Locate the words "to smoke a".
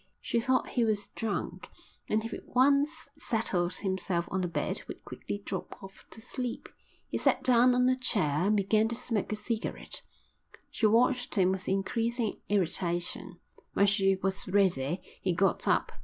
8.87-9.35